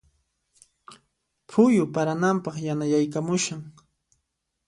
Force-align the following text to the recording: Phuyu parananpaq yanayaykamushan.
Phuyu 1.51 1.83
parananpaq 1.93 2.55
yanayaykamushan. 2.67 3.61